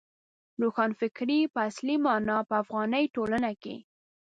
روښانفکرۍ 0.61 1.39
په 1.53 1.59
اصلي 1.69 1.95
مانا 2.05 2.37
په 2.49 2.55
افغاني 2.63 3.03
ټولنه 3.15 3.51
کې. 3.61 3.75